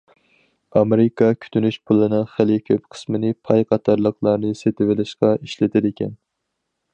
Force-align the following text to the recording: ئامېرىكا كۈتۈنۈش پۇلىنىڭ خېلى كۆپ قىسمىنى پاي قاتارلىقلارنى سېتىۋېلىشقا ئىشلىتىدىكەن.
ئامېرىكا 0.79 1.27
كۈتۈنۈش 1.43 1.77
پۇلىنىڭ 1.91 2.25
خېلى 2.31 2.57
كۆپ 2.69 2.87
قىسمىنى 2.95 3.31
پاي 3.49 3.63
قاتارلىقلارنى 3.75 4.55
سېتىۋېلىشقا 4.63 5.31
ئىشلىتىدىكەن. 5.37 6.19